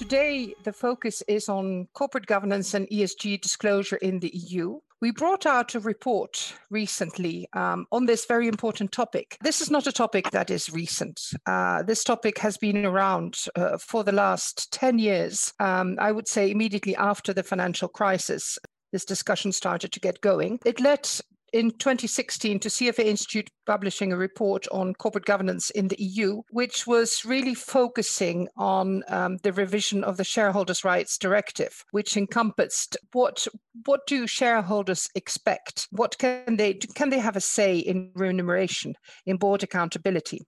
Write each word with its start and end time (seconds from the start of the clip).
Today, 0.00 0.54
the 0.64 0.72
focus 0.72 1.22
is 1.28 1.50
on 1.50 1.86
corporate 1.92 2.24
governance 2.24 2.72
and 2.72 2.88
ESG 2.88 3.38
disclosure 3.42 3.96
in 3.96 4.18
the 4.18 4.34
EU. 4.34 4.80
We 5.02 5.10
brought 5.10 5.44
out 5.44 5.74
a 5.74 5.80
report 5.80 6.54
recently 6.70 7.46
um, 7.52 7.84
on 7.92 8.06
this 8.06 8.24
very 8.24 8.48
important 8.48 8.92
topic. 8.92 9.36
This 9.42 9.60
is 9.60 9.70
not 9.70 9.86
a 9.86 9.92
topic 9.92 10.30
that 10.30 10.48
is 10.48 10.72
recent. 10.72 11.20
Uh, 11.44 11.82
this 11.82 12.02
topic 12.02 12.38
has 12.38 12.56
been 12.56 12.86
around 12.86 13.44
uh, 13.54 13.76
for 13.76 14.02
the 14.02 14.10
last 14.10 14.72
10 14.72 14.98
years, 14.98 15.52
um, 15.60 15.98
I 16.00 16.12
would 16.12 16.26
say 16.26 16.50
immediately 16.50 16.96
after 16.96 17.34
the 17.34 17.42
financial 17.42 17.88
crisis 17.88 18.58
this 18.92 19.04
discussion 19.04 19.52
started 19.52 19.92
to 19.92 20.00
get 20.00 20.20
going. 20.20 20.58
It 20.64 20.80
led 20.80 21.08
in 21.52 21.70
2016 21.72 22.60
to 22.60 22.68
CFA 22.68 23.04
Institute 23.04 23.50
publishing 23.66 24.12
a 24.12 24.16
report 24.16 24.66
on 24.72 24.94
corporate 24.94 25.24
governance 25.24 25.70
in 25.70 25.88
the 25.88 26.00
EU, 26.02 26.42
which 26.50 26.86
was 26.86 27.24
really 27.24 27.54
focusing 27.54 28.48
on 28.56 29.02
um, 29.08 29.38
the 29.42 29.52
revision 29.52 30.04
of 30.04 30.16
the 30.16 30.24
shareholders' 30.24 30.84
rights 30.84 31.18
directive, 31.18 31.84
which 31.90 32.16
encompassed 32.16 32.96
what 33.12 33.46
what 33.86 34.06
do 34.06 34.26
shareholders 34.26 35.08
expect? 35.14 35.86
What 35.90 36.18
can 36.18 36.56
they 36.56 36.74
can 36.74 37.10
they 37.10 37.18
have 37.18 37.36
a 37.36 37.40
say 37.40 37.78
in 37.78 38.10
remuneration, 38.14 38.94
in 39.26 39.36
board 39.36 39.62
accountability? 39.62 40.40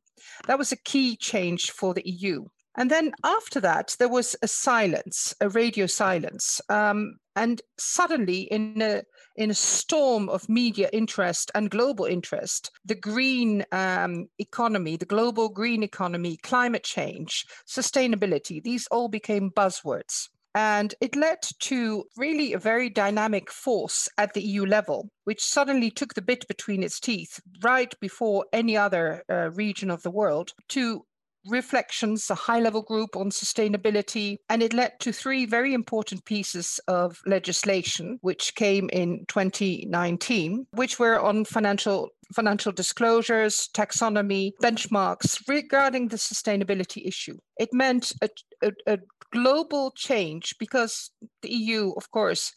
That 0.46 0.58
was 0.58 0.72
a 0.72 0.76
key 0.76 1.16
change 1.16 1.70
for 1.70 1.94
the 1.94 2.08
EU. 2.08 2.44
And 2.76 2.90
then 2.90 3.12
after 3.22 3.60
that, 3.60 3.96
there 3.98 4.08
was 4.08 4.34
a 4.42 4.48
silence, 4.48 5.34
a 5.40 5.48
radio 5.48 5.86
silence. 5.86 6.60
Um, 6.68 7.16
and 7.36 7.60
suddenly, 7.78 8.42
in 8.42 8.80
a, 8.80 9.02
in 9.36 9.50
a 9.50 9.54
storm 9.54 10.28
of 10.28 10.48
media 10.48 10.88
interest 10.92 11.50
and 11.54 11.70
global 11.70 12.04
interest, 12.04 12.70
the 12.84 12.94
green 12.94 13.64
um, 13.72 14.28
economy, 14.38 14.96
the 14.96 15.06
global 15.06 15.48
green 15.48 15.82
economy, 15.82 16.36
climate 16.42 16.84
change, 16.84 17.46
sustainability, 17.66 18.62
these 18.62 18.86
all 18.88 19.08
became 19.08 19.50
buzzwords. 19.50 20.28
And 20.54 20.94
it 21.00 21.16
led 21.16 21.38
to 21.60 22.04
really 22.16 22.52
a 22.52 22.58
very 22.58 22.90
dynamic 22.90 23.50
force 23.50 24.08
at 24.18 24.34
the 24.34 24.42
EU 24.42 24.66
level, 24.66 25.08
which 25.24 25.42
suddenly 25.42 25.90
took 25.90 26.12
the 26.12 26.20
bit 26.20 26.46
between 26.46 26.82
its 26.82 27.00
teeth 27.00 27.40
right 27.62 27.94
before 28.00 28.44
any 28.52 28.76
other 28.76 29.22
uh, 29.30 29.50
region 29.52 29.90
of 29.90 30.02
the 30.02 30.10
world 30.10 30.52
to 30.68 31.06
reflections, 31.46 32.30
a 32.30 32.34
high 32.34 32.60
level 32.60 32.82
group 32.82 33.16
on 33.16 33.30
sustainability, 33.30 34.36
and 34.48 34.62
it 34.62 34.72
led 34.72 34.98
to 35.00 35.12
three 35.12 35.46
very 35.46 35.74
important 35.74 36.24
pieces 36.24 36.80
of 36.88 37.20
legislation 37.26 38.18
which 38.22 38.54
came 38.54 38.88
in 38.92 39.24
2019, 39.28 40.66
which 40.72 40.98
were 40.98 41.20
on 41.20 41.44
financial 41.44 42.10
financial 42.34 42.72
disclosures, 42.72 43.68
taxonomy, 43.74 44.52
benchmarks 44.62 45.46
regarding 45.48 46.08
the 46.08 46.16
sustainability 46.16 47.06
issue. 47.06 47.36
It 47.58 47.68
meant 47.74 48.12
a, 48.22 48.30
a, 48.62 48.72
a 48.86 48.98
global 49.32 49.92
change 49.96 50.54
because 50.58 51.10
the 51.42 51.52
EU, 51.52 51.92
of 51.96 52.10
course, 52.10 52.52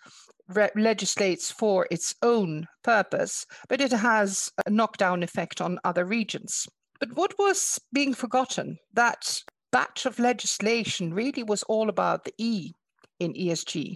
re- 0.49 0.69
legislates 0.75 1.51
for 1.51 1.87
its 1.91 2.15
own 2.21 2.67
purpose, 2.83 3.45
but 3.67 3.81
it 3.81 3.91
has 3.91 4.51
a 4.65 4.69
knockdown 4.69 5.23
effect 5.23 5.61
on 5.61 5.79
other 5.83 6.05
regions. 6.05 6.67
But 6.99 7.15
what 7.15 7.37
was 7.37 7.79
being 7.93 8.13
forgotten? 8.13 8.77
That 8.93 9.41
batch 9.71 10.05
of 10.05 10.19
legislation 10.19 11.13
really 11.13 11.43
was 11.43 11.63
all 11.63 11.89
about 11.89 12.23
the 12.23 12.33
E 12.37 12.73
in 13.19 13.33
ESG, 13.33 13.95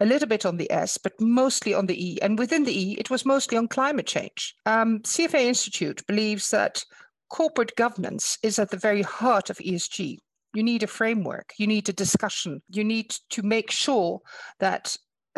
a 0.00 0.06
little 0.06 0.28
bit 0.28 0.46
on 0.46 0.56
the 0.56 0.70
S, 0.70 0.98
but 0.98 1.20
mostly 1.20 1.74
on 1.74 1.86
the 1.86 2.10
E. 2.10 2.20
And 2.20 2.38
within 2.38 2.64
the 2.64 2.78
E, 2.78 2.92
it 2.92 3.10
was 3.10 3.24
mostly 3.24 3.58
on 3.58 3.68
climate 3.68 4.06
change. 4.06 4.54
Um, 4.66 5.00
CFA 5.00 5.40
Institute 5.40 6.06
believes 6.06 6.50
that 6.50 6.84
corporate 7.28 7.74
governance 7.76 8.38
is 8.42 8.58
at 8.58 8.70
the 8.70 8.76
very 8.76 9.02
heart 9.02 9.50
of 9.50 9.58
ESG. 9.58 10.18
You 10.54 10.62
need 10.62 10.82
a 10.82 10.86
framework, 10.86 11.52
you 11.58 11.66
need 11.66 11.88
a 11.88 11.92
discussion, 11.92 12.62
you 12.70 12.82
need 12.82 13.14
to 13.30 13.42
make 13.42 13.70
sure 13.70 14.20
that 14.58 14.96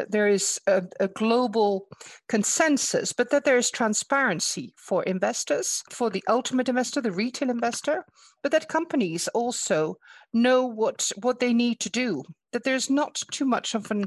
there 0.09 0.29
is 0.29 0.61
a, 0.67 0.83
a, 1.01 1.09
global 1.09 1.89
consensus, 2.29 3.13
but 3.13 3.31
that 3.31 3.45
there 3.45 3.59
is 3.59 3.71
transparency 3.71 4.75
for 4.77 5.03
investors, 5.03 5.83
for 5.91 6.11
the 6.11 6.23
ultimate 6.29 6.69
investor, 6.69 7.01
the 7.01 7.13
retail 7.13 7.51
investor, 7.51 8.05
but 8.43 8.53
that 8.53 8.69
companies 8.69 9.29
also 9.29 9.97
know 10.33 10.67
what, 10.67 11.11
what 11.21 11.41
they 11.41 11.53
need 11.53 11.81
to 11.81 11.91
do, 11.91 12.23
that 12.53 12.65
there's 12.65 12.91
not 12.91 13.21
too 13.33 13.45
much 13.45 13.75
of 13.75 13.91
an 13.91 14.07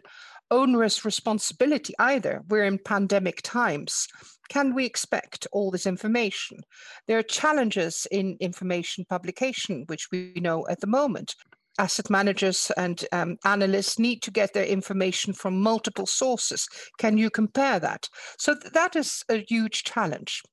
onerous 0.50 1.06
responsibility 1.06 1.94
either. 2.00 2.42
We're 2.50 2.66
in 2.66 2.78
pandemic 2.78 3.42
times. 3.42 4.08
Can 4.50 4.76
we 4.76 4.86
expect 4.86 5.48
all 5.52 5.72
this 5.72 5.88
information? 5.88 6.60
There 7.08 7.18
are 7.18 7.24
challenges 7.24 8.06
in 8.12 8.38
information 8.40 9.06
publication, 9.10 9.86
which 9.88 10.12
we 10.12 10.34
know 10.36 10.68
at 10.70 10.82
the 10.82 10.88
moment 10.88 11.36
asset 11.80 12.10
managers 12.10 12.72
and 12.78 13.06
um, 13.12 13.38
analysts 13.46 14.00
need 14.00 14.22
to 14.24 14.32
get 14.32 14.54
their 14.54 14.66
information 14.66 15.34
from 15.34 15.62
multiple 15.62 16.06
sources. 16.06 16.68
Can 16.98 17.18
you 17.18 17.30
compare 17.30 17.80
that? 17.80 18.08
So 18.38 18.56
th- 18.56 18.74
that 18.74 18.96
is 18.96 19.24
a 19.30 19.46
huge 19.48 19.84
challenge. 19.84 20.44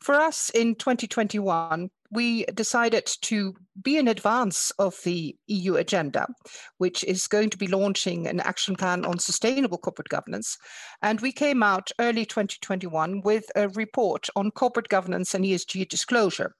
For 0.00 0.14
us 0.14 0.50
in 0.50 0.76
2021, 0.76 1.90
we 2.10 2.44
decided 2.46 3.06
to 3.22 3.54
be 3.82 3.98
in 3.98 4.08
advance 4.08 4.70
of 4.78 4.98
the 5.04 5.36
EU 5.46 5.76
agenda, 5.76 6.26
which 6.78 7.04
is 7.04 7.26
going 7.26 7.50
to 7.50 7.58
be 7.58 7.66
launching 7.66 8.26
an 8.26 8.40
action 8.40 8.76
plan 8.76 9.04
on 9.04 9.18
sustainable 9.18 9.78
corporate 9.78 10.08
governance. 10.08 10.56
And 11.02 11.20
we 11.20 11.32
came 11.32 11.62
out 11.62 11.90
early 11.98 12.24
2021 12.24 13.20
with 13.22 13.44
a 13.56 13.68
report 13.68 14.28
on 14.34 14.50
corporate 14.50 14.88
governance 14.88 15.34
and 15.34 15.44
ESG 15.44 15.88
disclosure. 15.88 16.54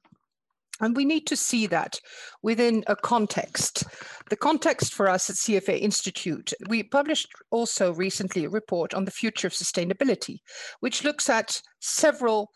And 0.81 0.97
we 0.97 1.05
need 1.05 1.27
to 1.27 1.37
see 1.37 1.67
that 1.67 1.99
within 2.43 2.85
a 2.87 2.95
context. 2.95 3.85
The 4.31 4.37
context 4.37 4.95
for 4.95 5.09
us 5.09 5.29
at 5.29 5.37
CFA 5.37 5.81
Institute, 5.81 6.53
we 6.69 6.83
published 6.83 7.29
also 7.51 7.93
recently 7.93 8.45
a 8.45 8.51
report 8.51 8.95
on 8.95 9.05
the 9.05 9.11
future 9.11 9.47
of 9.47 9.53
sustainability, 9.53 10.39
which 10.81 11.05
looks 11.05 11.29
at 11.29 11.61
several 11.81 12.51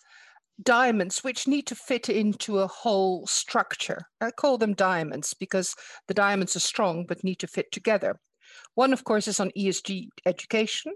diamonds 0.62 1.25
which 1.25 1.49
need 1.49 1.66
to 1.66 1.75
fit 1.75 2.09
into 2.09 2.59
a 2.59 2.66
whole 2.66 3.27
structure. 3.27 4.03
I 4.21 4.31
call 4.31 4.59
them 4.59 4.75
diamonds 4.75 5.34
because 5.34 5.75
the 6.09 6.15
diamonds 6.15 6.55
are 6.56 6.61
strong 6.61 7.05
but 7.06 7.25
need 7.25 7.41
to 7.41 7.47
fit 7.47 7.72
together. 7.72 8.16
One, 8.75 8.93
of 8.93 9.05
course, 9.05 9.28
is 9.28 9.41
on 9.41 9.50
ESG 9.59 10.09
education. 10.27 10.93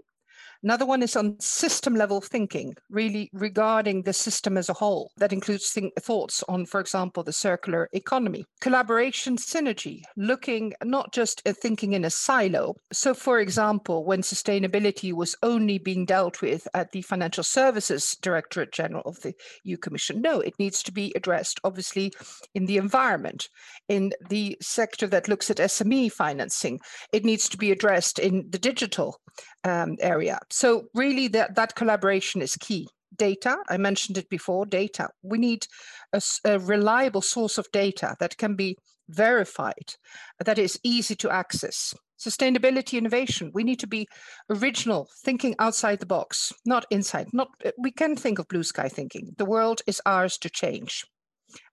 Another 0.63 0.85
one 0.85 1.03
is 1.03 1.15
on 1.15 1.39
system 1.39 1.95
level 1.95 2.21
thinking, 2.21 2.75
really 2.89 3.29
regarding 3.33 4.03
the 4.03 4.13
system 4.13 4.57
as 4.57 4.69
a 4.69 4.73
whole. 4.73 5.11
That 5.17 5.33
includes 5.33 5.69
think, 5.69 5.93
thoughts 5.95 6.43
on, 6.47 6.65
for 6.65 6.79
example, 6.79 7.23
the 7.23 7.33
circular 7.33 7.89
economy, 7.93 8.45
collaboration 8.61 9.37
synergy, 9.37 10.01
looking 10.15 10.73
not 10.83 11.13
just 11.13 11.41
at 11.45 11.57
thinking 11.57 11.93
in 11.93 12.05
a 12.05 12.09
silo. 12.09 12.75
So, 12.91 13.13
for 13.13 13.39
example, 13.39 14.05
when 14.05 14.21
sustainability 14.21 15.13
was 15.13 15.35
only 15.43 15.77
being 15.77 16.05
dealt 16.05 16.41
with 16.41 16.67
at 16.73 16.91
the 16.91 17.01
Financial 17.03 17.43
Services 17.43 18.17
Directorate 18.21 18.71
General 18.71 19.03
of 19.05 19.21
the 19.21 19.33
EU 19.63 19.77
Commission, 19.77 20.21
no, 20.21 20.39
it 20.39 20.57
needs 20.59 20.81
to 20.83 20.91
be 20.91 21.13
addressed, 21.15 21.59
obviously, 21.63 22.11
in 22.55 22.65
the 22.65 22.77
environment, 22.77 23.49
in 23.89 24.13
the 24.29 24.57
sector 24.61 25.07
that 25.07 25.27
looks 25.27 25.49
at 25.49 25.57
SME 25.57 26.11
financing. 26.11 26.79
It 27.11 27.25
needs 27.25 27.47
to 27.49 27.57
be 27.57 27.71
addressed 27.71 28.19
in 28.19 28.49
the 28.49 28.59
digital 28.59 29.19
um, 29.63 29.97
area. 29.99 30.39
So 30.49 30.87
really 30.93 31.27
that, 31.29 31.55
that 31.55 31.75
collaboration 31.75 32.41
is 32.41 32.55
key. 32.55 32.87
Data, 33.15 33.57
I 33.69 33.77
mentioned 33.77 34.17
it 34.17 34.29
before, 34.29 34.65
data. 34.65 35.09
We 35.23 35.37
need 35.37 35.65
a, 36.13 36.21
a 36.45 36.59
reliable 36.59 37.21
source 37.21 37.57
of 37.57 37.71
data 37.71 38.15
that 38.19 38.37
can 38.37 38.55
be 38.55 38.77
verified, 39.09 39.95
that 40.43 40.59
is 40.59 40.79
easy 40.83 41.15
to 41.15 41.29
access. 41.29 41.93
Sustainability 42.19 42.97
innovation, 42.97 43.51
we 43.53 43.63
need 43.63 43.79
to 43.79 43.87
be 43.87 44.07
original, 44.49 45.07
thinking 45.23 45.55
outside 45.59 45.99
the 45.99 46.05
box, 46.05 46.51
not 46.65 46.85
inside. 46.89 47.27
Not 47.31 47.49
we 47.77 47.91
can 47.91 48.15
think 48.15 48.39
of 48.39 48.47
blue 48.47 48.63
sky 48.63 48.89
thinking. 48.89 49.33
The 49.37 49.45
world 49.45 49.81
is 49.87 50.01
ours 50.05 50.37
to 50.39 50.49
change 50.49 51.05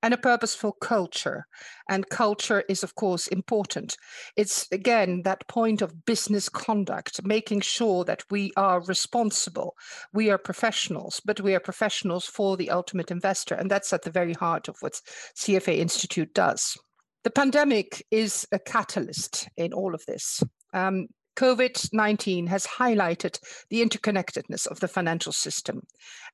and 0.03 0.15
a 0.15 0.19
purposeful 0.19 0.73
culture. 0.73 1.47
And 1.89 2.09
culture 2.09 2.65
is, 2.69 2.83
of 2.83 2.95
course, 2.95 3.27
important. 3.29 3.97
It's 4.37 4.67
again 4.73 5.23
that 5.23 5.47
point 5.49 5.83
of 5.83 6.05
business 6.07 6.49
conduct, 6.49 7.25
making 7.25 7.61
sure 7.61 8.05
that 8.05 8.23
we 8.31 8.53
are 8.57 8.81
responsible. 8.83 9.75
We 10.13 10.31
are 10.31 10.39
professionals, 10.39 11.21
but 11.25 11.41
we 11.41 11.55
are 11.55 11.61
professionals 11.61 12.27
for 12.27 12.57
the 12.57 12.71
ultimate 12.71 13.11
investor. 13.11 13.55
And 13.55 13.71
that's 13.71 13.93
at 13.93 14.03
the 14.03 14.11
very 14.11 14.35
heart 14.35 14.69
of 14.69 14.77
what 14.81 15.01
CFA 15.37 15.79
Institute 15.79 16.33
does. 16.35 16.77
The 17.25 17.31
pandemic 17.31 18.07
is 18.11 18.47
a 18.53 18.59
catalyst 18.59 19.49
in 19.57 19.73
all 19.73 19.95
of 19.95 20.05
this. 20.07 20.43
Um, 20.75 21.09
COVID 21.37 21.93
19 21.93 22.47
has 22.47 22.67
highlighted 22.67 23.39
the 23.69 23.85
interconnectedness 23.85 24.67
of 24.67 24.81
the 24.81 24.89
financial 24.89 25.33
system, 25.33 25.83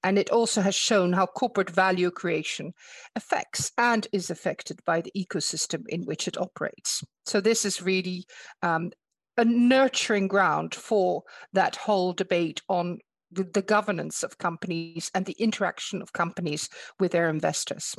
and 0.03 0.19
it 0.19 0.31
also 0.31 0.61
has 0.61 0.75
shown 0.75 1.13
how 1.13 1.27
corporate 1.27 1.71
value 1.71 2.11
creation 2.11 2.73
affects 3.17 3.73
and 3.79 4.07
is 4.13 4.31
affected 4.31 4.81
by 4.85 5.01
the 5.01 5.13
ecosystem 5.17 5.85
in 5.89 6.05
which 6.05 6.29
it 6.29 6.39
operates. 6.39 7.03
So, 7.25 7.41
this 7.41 7.65
is 7.65 7.83
really 7.83 8.27
um, 8.63 8.91
a 9.37 9.45
nurturing 9.45 10.29
ground 10.29 10.75
for 10.75 11.23
that 11.53 11.77
whole 11.77 12.13
debate 12.13 12.61
on 12.69 12.99
the 13.31 13.63
governance 13.63 14.23
of 14.23 14.39
companies 14.39 15.11
and 15.15 15.25
the 15.25 15.37
interaction 15.39 16.03
of 16.03 16.13
companies 16.13 16.69
with 16.99 17.13
their 17.13 17.31
investors. 17.31 17.95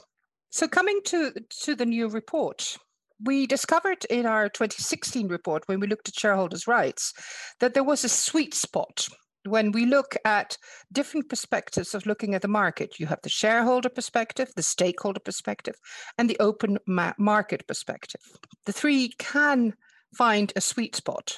So, 0.49 0.67
coming 0.67 0.99
to, 1.05 1.33
to 1.61 1.75
the 1.75 1.85
new 1.85 2.09
report, 2.09 2.77
we 3.23 3.47
discovered 3.47 4.05
in 4.09 4.25
our 4.25 4.49
2016 4.49 5.27
report, 5.27 5.63
when 5.67 5.79
we 5.79 5.87
looked 5.87 6.07
at 6.07 6.19
shareholders' 6.19 6.67
rights, 6.67 7.13
that 7.59 7.73
there 7.73 7.83
was 7.83 8.03
a 8.03 8.09
sweet 8.09 8.53
spot 8.53 9.07
when 9.45 9.71
we 9.71 9.85
look 9.85 10.15
at 10.23 10.57
different 10.91 11.29
perspectives 11.29 11.95
of 11.95 12.05
looking 12.05 12.35
at 12.35 12.41
the 12.41 12.47
market, 12.47 12.99
you 12.99 13.07
have 13.07 13.21
the 13.23 13.29
shareholder 13.29 13.89
perspective, 13.89 14.51
the 14.55 14.63
stakeholder 14.63 15.19
perspective, 15.19 15.75
and 16.17 16.29
the 16.29 16.39
open 16.39 16.77
ma- 16.87 17.13
market 17.17 17.65
perspective. 17.67 18.21
The 18.65 18.73
three 18.73 19.09
can 19.17 19.73
find 20.15 20.51
a 20.55 20.61
sweet 20.61 20.95
spot. 20.95 21.37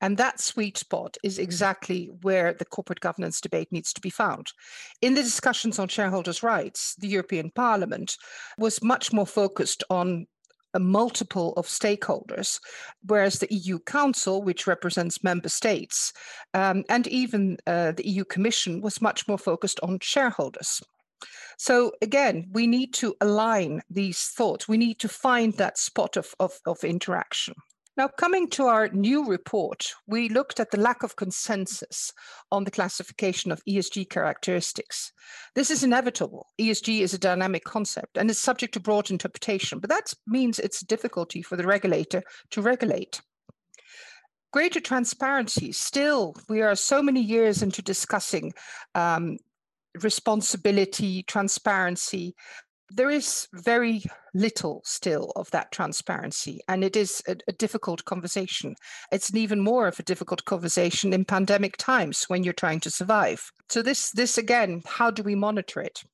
And 0.00 0.16
that 0.16 0.40
sweet 0.40 0.78
spot 0.78 1.16
is 1.22 1.38
exactly 1.38 2.10
where 2.22 2.54
the 2.54 2.64
corporate 2.64 3.00
governance 3.00 3.40
debate 3.40 3.70
needs 3.72 3.92
to 3.92 4.00
be 4.00 4.10
found. 4.10 4.46
In 5.02 5.14
the 5.14 5.22
discussions 5.22 5.78
on 5.78 5.88
shareholders' 5.88 6.42
rights, 6.42 6.94
the 6.98 7.08
European 7.08 7.50
Parliament 7.50 8.16
was 8.58 8.82
much 8.82 9.12
more 9.12 9.26
focused 9.26 9.84
on 9.90 10.26
a 10.76 10.78
multiple 10.78 11.52
of 11.56 11.66
stakeholders, 11.66 12.60
whereas 13.04 13.38
the 13.38 13.52
EU 13.52 13.78
Council, 13.80 14.42
which 14.42 14.66
represents 14.66 15.24
member 15.24 15.48
states, 15.48 16.12
um, 16.54 16.84
and 16.88 17.06
even 17.08 17.56
uh, 17.66 17.92
the 17.92 18.06
EU 18.06 18.24
Commission 18.24 18.80
was 18.80 19.00
much 19.00 19.26
more 19.26 19.38
focused 19.38 19.80
on 19.82 19.98
shareholders. 20.00 20.82
So 21.58 21.92
again, 22.02 22.48
we 22.52 22.66
need 22.66 22.92
to 22.94 23.16
align 23.20 23.80
these 23.88 24.20
thoughts. 24.36 24.68
We 24.68 24.76
need 24.76 24.98
to 25.00 25.08
find 25.08 25.54
that 25.54 25.78
spot 25.78 26.16
of, 26.16 26.34
of, 26.38 26.60
of 26.66 26.84
interaction. 26.84 27.54
Now, 27.96 28.08
coming 28.08 28.50
to 28.50 28.66
our 28.66 28.88
new 28.88 29.24
report, 29.24 29.94
we 30.06 30.28
looked 30.28 30.60
at 30.60 30.70
the 30.70 30.80
lack 30.80 31.02
of 31.02 31.16
consensus 31.16 32.12
on 32.52 32.64
the 32.64 32.70
classification 32.70 33.50
of 33.50 33.64
ESG 33.64 34.10
characteristics. 34.10 35.12
This 35.54 35.70
is 35.70 35.82
inevitable. 35.82 36.46
ESG 36.60 37.00
is 37.00 37.14
a 37.14 37.18
dynamic 37.18 37.64
concept 37.64 38.18
and 38.18 38.28
is 38.28 38.38
subject 38.38 38.74
to 38.74 38.80
broad 38.80 39.10
interpretation, 39.10 39.78
but 39.78 39.88
that 39.88 40.12
means 40.26 40.58
it's 40.58 40.82
a 40.82 40.86
difficulty 40.86 41.40
for 41.40 41.56
the 41.56 41.66
regulator 41.66 42.22
to 42.50 42.60
regulate. 42.60 43.22
Greater 44.52 44.80
transparency. 44.80 45.72
Still, 45.72 46.34
we 46.50 46.60
are 46.60 46.76
so 46.76 47.02
many 47.02 47.22
years 47.22 47.62
into 47.62 47.80
discussing 47.80 48.52
um, 48.94 49.38
responsibility, 50.02 51.22
transparency, 51.22 52.34
there 52.90 53.10
is 53.10 53.48
very 53.52 54.04
little 54.32 54.80
still 54.84 55.32
of 55.34 55.50
that 55.50 55.72
transparency, 55.72 56.60
and 56.68 56.84
it 56.84 56.96
is 56.96 57.22
a, 57.26 57.36
a, 57.48 57.52
difficult 57.52 58.04
conversation. 58.04 58.76
It's 59.10 59.30
an 59.30 59.38
even 59.38 59.60
more 59.60 59.88
of 59.88 59.98
a 59.98 60.04
difficult 60.04 60.44
conversation 60.44 61.12
in 61.12 61.24
pandemic 61.24 61.76
times 61.78 62.24
when 62.28 62.44
you're 62.44 62.52
trying 62.52 62.80
to 62.80 62.90
survive. 62.90 63.50
So 63.68 63.82
this, 63.82 64.10
this 64.12 64.38
again, 64.38 64.82
how 64.86 65.10
do 65.10 65.22
we 65.22 65.34
monitor 65.34 65.80
it? 65.80 66.04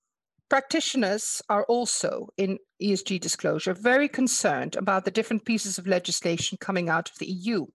Practitioners 0.48 1.40
are 1.48 1.64
also 1.64 2.28
in 2.36 2.58
ESG 2.82 3.20
disclosure 3.20 3.72
very 3.72 4.08
concerned 4.08 4.76
about 4.76 5.04
the 5.04 5.10
different 5.10 5.44
pieces 5.44 5.78
of 5.78 5.86
legislation 5.86 6.58
coming 6.60 6.88
out 6.88 7.10
of 7.10 7.18
the 7.18 7.26
EU, 7.26 7.66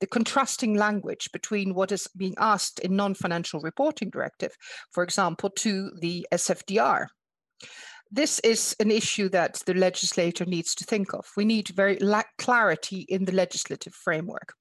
the 0.00 0.08
contrasting 0.08 0.74
language 0.74 1.30
between 1.32 1.74
what 1.74 1.92
is 1.92 2.08
being 2.16 2.34
asked 2.38 2.80
in 2.80 2.96
non-financial 2.96 3.60
reporting 3.60 4.10
directive, 4.10 4.52
for 4.90 5.04
example, 5.04 5.50
to 5.50 5.90
the 6.00 6.26
SFDR 6.32 7.06
this 8.10 8.38
is 8.40 8.76
an 8.80 8.90
issue 8.90 9.28
that 9.30 9.62
the 9.66 9.74
legislator 9.74 10.44
needs 10.44 10.74
to 10.76 10.84
think 10.84 11.12
of. 11.12 11.26
We 11.36 11.44
need 11.44 11.68
very 11.68 11.98
clarity 12.38 13.06
in 13.08 13.24
the 13.24 13.32
legislative 13.32 13.94
framework. 13.94 14.54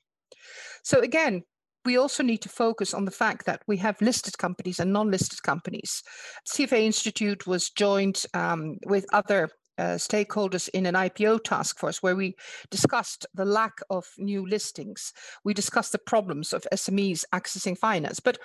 So 0.83 0.99
again, 0.99 1.43
we 1.85 1.97
also 1.97 2.23
need 2.23 2.41
to 2.41 2.49
focus 2.49 2.93
on 2.93 3.05
the 3.05 3.11
fact 3.11 3.45
that 3.45 3.61
we 3.67 3.77
have 3.77 4.01
listed 4.01 4.37
companies 4.37 4.79
and 4.79 4.91
non-listed 4.91 5.43
companies. 5.43 6.01
CFA 6.47 6.81
Institute 6.81 7.45
was 7.45 7.69
joined 7.69 8.23
um, 8.33 8.77
with 8.87 9.05
other 9.13 9.49
uh, 9.77 9.95
stakeholders 9.95 10.69
in 10.69 10.85
an 10.85 10.95
IPO 10.95 11.43
task 11.43 11.77
force 11.77 12.01
where 12.01 12.15
we 12.15 12.35
discussed 12.71 13.25
the 13.33 13.45
lack 13.45 13.79
of 13.89 14.05
new 14.17 14.47
listings. 14.47 15.13
We 15.43 15.53
discussed 15.53 15.91
the 15.91 15.99
problems 15.99 16.53
of 16.53 16.65
SMEs 16.73 17.23
accessing 17.33 17.77
finance, 17.77 18.19
but 18.19 18.39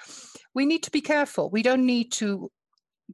we 0.54 0.66
need 0.66 0.82
to 0.82 0.90
be 0.90 1.00
careful. 1.00 1.48
We 1.48 1.62
don't 1.62 1.86
need 1.86 2.12
to 2.12 2.50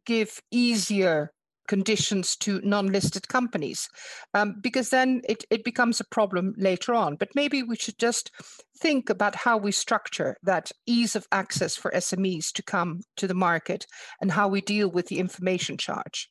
give 0.06 0.40
easier 0.50 1.32
conditions 1.66 2.36
to 2.36 2.60
non-listed 2.62 3.28
companies 3.28 3.88
um, 4.34 4.56
because 4.60 4.90
then 4.90 5.20
it, 5.28 5.44
it 5.50 5.64
becomes 5.64 6.00
a 6.00 6.04
problem 6.10 6.54
later 6.56 6.94
on 6.94 7.16
but 7.16 7.28
maybe 7.34 7.62
we 7.62 7.76
should 7.76 7.98
just 7.98 8.30
think 8.78 9.10
about 9.10 9.34
how 9.34 9.56
we 9.56 9.72
structure 9.72 10.36
that 10.42 10.70
ease 10.86 11.16
of 11.16 11.26
access 11.32 11.76
for 11.76 11.90
smes 11.92 12.52
to 12.52 12.62
come 12.62 13.00
to 13.16 13.26
the 13.26 13.34
market 13.34 13.86
and 14.20 14.32
how 14.32 14.48
we 14.48 14.60
deal 14.60 14.90
with 14.90 15.06
the 15.06 15.18
information 15.18 15.76
charge 15.76 16.28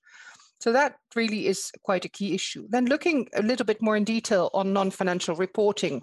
so 0.59 0.71
that 0.71 0.95
really 1.15 1.47
is 1.47 1.71
quite 1.83 2.05
a 2.05 2.09
key 2.09 2.33
issue. 2.33 2.65
Then 2.69 2.85
looking 2.85 3.27
a 3.35 3.41
little 3.41 3.65
bit 3.65 3.81
more 3.81 3.95
in 3.95 4.03
detail 4.03 4.49
on 4.53 4.73
non-financial 4.73 5.35
reporting 5.35 6.01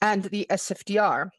and 0.00 0.24
the 0.24 0.46
SFDR, 0.50 1.30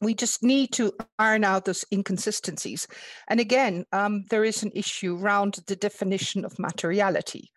we 0.00 0.14
just 0.14 0.42
need 0.42 0.72
to 0.72 0.92
iron 1.18 1.44
out 1.44 1.64
those 1.64 1.84
inconsistencies. 1.92 2.86
And 3.28 3.38
again, 3.38 3.84
um, 3.92 4.24
there 4.30 4.44
is 4.44 4.62
an 4.62 4.72
issue 4.74 5.18
around 5.18 5.58
the 5.66 5.76
definition 5.76 6.44
of 6.44 6.58
materiality. 6.58 7.50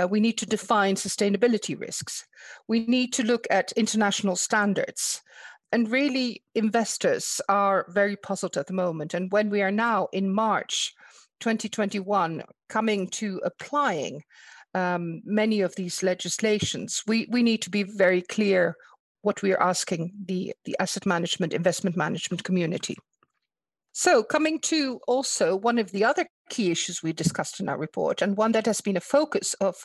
Uh, 0.00 0.08
we 0.08 0.20
need 0.20 0.38
to 0.38 0.46
define 0.46 0.96
sustainability 0.96 1.78
risks. 1.78 2.24
We 2.66 2.86
need 2.86 3.12
to 3.14 3.22
look 3.22 3.46
at 3.50 3.72
international 3.72 4.36
standards. 4.36 5.22
And 5.70 5.90
really, 5.90 6.42
investors 6.54 7.40
are 7.48 7.86
very 7.88 8.16
puzzled 8.16 8.56
at 8.56 8.66
the 8.66 8.72
moment. 8.72 9.14
And 9.14 9.30
when 9.32 9.50
we 9.50 9.62
are 9.62 9.72
now 9.72 10.08
in 10.12 10.32
March 10.32 10.94
2021 11.40 12.42
coming 12.68 13.08
to 13.08 13.40
applying 13.44 14.22
um, 14.74 15.22
many 15.24 15.60
of 15.60 15.74
these 15.76 16.02
legislations, 16.02 17.02
we, 17.06 17.28
we 17.30 17.42
need 17.42 17.62
to 17.62 17.70
be 17.70 17.84
very 17.84 18.22
clear 18.22 18.76
what 19.24 19.42
we 19.42 19.52
are 19.52 19.62
asking 19.62 20.12
the, 20.26 20.54
the 20.64 20.76
asset 20.78 21.06
management, 21.06 21.52
investment 21.52 21.96
management 21.96 22.44
community. 22.44 22.96
So, 23.96 24.24
coming 24.24 24.58
to 24.62 24.98
also 25.06 25.54
one 25.54 25.78
of 25.78 25.92
the 25.92 26.02
other 26.02 26.26
key 26.50 26.72
issues 26.72 27.00
we 27.00 27.12
discussed 27.12 27.60
in 27.60 27.68
our 27.68 27.78
report, 27.78 28.22
and 28.22 28.36
one 28.36 28.50
that 28.50 28.66
has 28.66 28.80
been 28.80 28.96
a 28.96 29.00
focus 29.00 29.54
of 29.54 29.76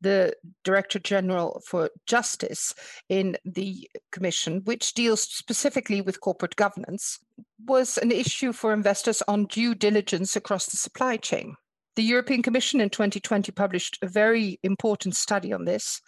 the 0.00 0.34
Director 0.62 1.00
General 1.00 1.60
for 1.66 1.90
Justice 2.06 2.72
in 3.08 3.36
the 3.44 3.90
Commission, 4.12 4.60
which 4.66 4.94
deals 4.94 5.22
specifically 5.22 6.00
with 6.00 6.20
corporate 6.20 6.54
governance, 6.54 7.18
was 7.66 7.98
an 7.98 8.12
issue 8.12 8.52
for 8.52 8.72
investors 8.72 9.20
on 9.26 9.46
due 9.46 9.74
diligence 9.74 10.36
across 10.36 10.66
the 10.66 10.76
supply 10.76 11.16
chain. 11.16 11.56
The 11.96 12.04
European 12.04 12.42
Commission 12.42 12.80
in 12.80 12.90
2020 12.90 13.50
published 13.50 13.98
a 14.00 14.06
very 14.06 14.60
important 14.62 15.16
study 15.16 15.52
on 15.52 15.64
this. 15.64 16.00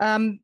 Um, 0.00 0.40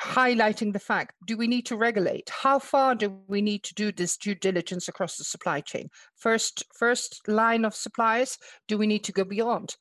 highlighting 0.00 0.72
the 0.72 0.78
fact 0.78 1.14
do 1.26 1.36
we 1.36 1.46
need 1.46 1.66
to 1.66 1.76
regulate? 1.76 2.30
How 2.30 2.58
far 2.58 2.94
do 2.94 3.18
we 3.28 3.40
need 3.40 3.62
to 3.64 3.74
do 3.74 3.92
this 3.92 4.16
due 4.16 4.34
diligence 4.34 4.88
across 4.88 5.16
the 5.16 5.24
supply 5.24 5.60
chain? 5.60 5.88
First 6.16 6.64
first 6.78 7.26
line 7.28 7.64
of 7.64 7.74
suppliers 7.74 8.38
do 8.68 8.78
we 8.78 8.86
need 8.86 9.04
to 9.04 9.12
go 9.12 9.24
beyond? 9.24 9.76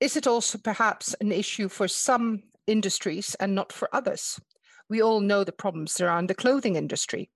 Is 0.00 0.16
it 0.16 0.26
also 0.26 0.58
perhaps 0.58 1.14
an 1.20 1.32
issue 1.32 1.68
for 1.68 1.88
some 1.88 2.42
industries 2.66 3.34
and 3.36 3.54
not 3.54 3.72
for 3.72 3.88
others? 3.94 4.40
We 4.90 5.00
all 5.00 5.20
know 5.20 5.44
the 5.44 5.52
problems 5.52 5.98
in 5.98 6.26
the 6.26 6.34
clothing 6.34 6.76
industry. 6.76 7.30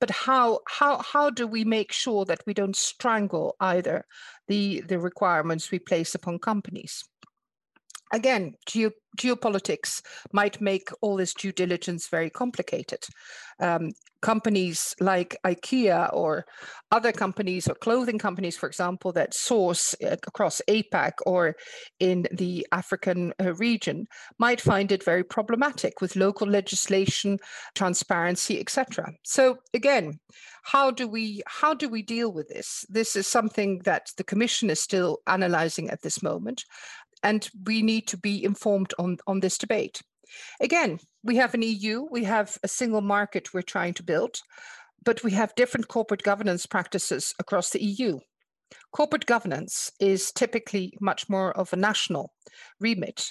But 0.00 0.10
how 0.10 0.60
how 0.66 1.02
how 1.02 1.30
do 1.30 1.46
we 1.46 1.64
make 1.64 1.92
sure 1.92 2.24
that 2.24 2.40
we 2.46 2.54
don't 2.54 2.74
strangle 2.74 3.54
either 3.60 4.06
the 4.48 4.80
the 4.88 4.98
requirements 4.98 5.70
we 5.70 5.78
place 5.78 6.14
upon 6.14 6.38
companies 6.38 7.04
again, 8.14 8.54
geo- 8.66 8.92
geopolitics 9.18 10.02
might 10.32 10.60
make 10.60 10.88
all 11.00 11.16
this 11.16 11.34
due 11.34 11.52
diligence 11.52 12.08
very 12.08 12.30
complicated. 12.30 13.00
Um, 13.60 13.92
companies 14.22 14.94
like 15.00 15.36
IKEA 15.44 16.08
or 16.12 16.46
other 16.90 17.12
companies 17.12 17.68
or 17.68 17.74
clothing 17.74 18.18
companies, 18.18 18.56
for 18.56 18.66
example, 18.66 19.12
that 19.12 19.34
source 19.34 19.94
uh, 20.02 20.16
across 20.26 20.62
APAC 20.66 21.12
or 21.26 21.54
in 22.00 22.26
the 22.32 22.66
African 22.72 23.34
uh, 23.40 23.52
region 23.54 24.06
might 24.38 24.60
find 24.60 24.90
it 24.90 25.04
very 25.04 25.22
problematic 25.22 26.00
with 26.00 26.16
local 26.16 26.48
legislation, 26.48 27.38
transparency, 27.74 28.58
etc. 28.58 29.12
So 29.24 29.58
again, 29.74 30.18
how 30.62 30.90
do 30.90 31.06
we 31.06 31.42
how 31.46 31.74
do 31.74 31.88
we 31.90 32.02
deal 32.02 32.32
with 32.32 32.48
this? 32.48 32.86
This 32.88 33.16
is 33.16 33.26
something 33.26 33.80
that 33.84 34.10
the 34.16 34.24
Commission 34.24 34.70
is 34.70 34.80
still 34.80 35.18
analyzing 35.26 35.90
at 35.90 36.00
this 36.00 36.22
moment, 36.22 36.64
and 37.24 37.48
we 37.64 37.82
need 37.82 38.06
to 38.08 38.16
be 38.16 38.44
informed 38.44 38.94
on, 38.98 39.16
on 39.26 39.40
this 39.40 39.58
debate. 39.58 40.00
Again, 40.60 41.00
we 41.24 41.36
have 41.36 41.54
an 41.54 41.62
EU, 41.62 42.06
we 42.10 42.24
have 42.24 42.58
a 42.62 42.68
single 42.68 43.00
market 43.00 43.52
we're 43.52 43.62
trying 43.62 43.94
to 43.94 44.02
build, 44.02 44.36
but 45.04 45.24
we 45.24 45.32
have 45.32 45.54
different 45.54 45.88
corporate 45.88 46.22
governance 46.22 46.66
practices 46.66 47.34
across 47.38 47.70
the 47.70 47.82
EU. 47.82 48.18
Corporate 48.92 49.26
governance 49.26 49.90
is 50.00 50.32
typically 50.32 50.92
much 51.00 51.28
more 51.28 51.56
of 51.56 51.72
a 51.72 51.76
national 51.76 52.32
remit. 52.80 53.26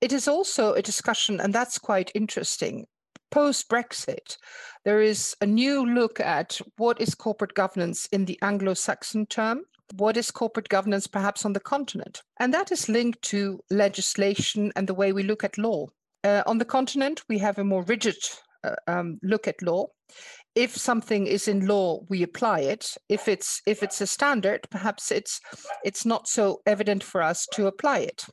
It 0.00 0.12
is 0.12 0.28
also 0.28 0.74
a 0.74 0.82
discussion, 0.82 1.40
and 1.40 1.54
that's 1.54 1.78
quite 1.78 2.10
interesting. 2.14 2.86
Post 3.30 3.70
Brexit, 3.70 4.36
there 4.84 5.00
is 5.00 5.34
a 5.40 5.46
new 5.46 5.86
look 5.86 6.20
at 6.20 6.60
what 6.76 7.00
is 7.00 7.14
corporate 7.14 7.54
governance 7.54 8.06
in 8.12 8.26
the 8.26 8.38
Anglo 8.42 8.74
Saxon 8.74 9.26
term 9.26 9.62
what 9.94 10.16
is 10.16 10.30
corporate 10.30 10.68
governance 10.68 11.06
perhaps 11.06 11.44
on 11.44 11.52
the 11.52 11.60
continent? 11.60 12.22
And 12.40 12.52
that 12.54 12.72
is 12.72 12.88
linked 12.88 13.22
to 13.22 13.60
legislation 13.70 14.72
and 14.76 14.88
the 14.88 14.94
way 14.94 15.12
we 15.12 15.22
look 15.22 15.44
at 15.44 15.58
law. 15.58 15.88
Uh, 16.24 16.42
on 16.46 16.58
the 16.58 16.64
continent, 16.64 17.22
we 17.28 17.38
have 17.38 17.58
a 17.58 17.64
more 17.64 17.82
rigid 17.82 18.16
uh, 18.64 18.74
um, 18.86 19.18
look 19.22 19.48
at 19.48 19.60
law. 19.62 19.86
If 20.54 20.76
something 20.76 21.26
is 21.26 21.48
in 21.48 21.66
law, 21.66 22.00
we 22.08 22.22
apply 22.22 22.60
it. 22.60 22.94
If 23.08 23.26
it's 23.26 23.62
if 23.66 23.82
it's 23.82 24.00
a 24.00 24.06
standard, 24.06 24.60
perhaps 24.70 25.10
it's 25.10 25.40
it's 25.84 26.04
not 26.04 26.28
so 26.28 26.60
evident 26.66 27.02
for 27.02 27.22
us 27.22 27.46
to 27.54 27.66
apply 27.66 28.00
it. 28.00 28.26